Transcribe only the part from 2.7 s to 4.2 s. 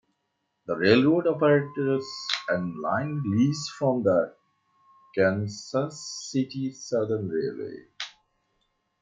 line leased from